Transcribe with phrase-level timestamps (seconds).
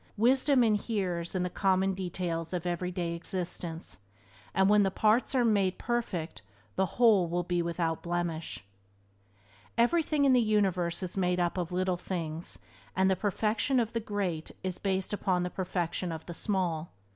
[0.17, 3.99] Wisdom inheres in the common details of everyday existence,
[4.51, 6.41] and when the parts are made perfect
[6.75, 8.65] the Whole will be without blemish.
[9.77, 12.57] Everything in the universe is made up of little things,
[12.95, 16.89] and the perfection of the great is based upon the perfection of the small.